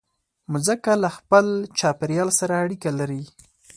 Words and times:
مځکه 0.51 0.91
له 1.03 1.09
خپل 1.17 1.45
چاپېریال 1.79 2.29
سره 2.39 2.53
اړیکه 2.63 2.89
لري. 2.99 3.23